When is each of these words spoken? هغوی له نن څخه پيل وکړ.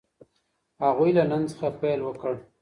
هغوی 0.83 1.11
له 1.17 1.23
نن 1.31 1.43
څخه 1.51 1.67
پيل 1.81 1.99
وکړ. 2.03 2.33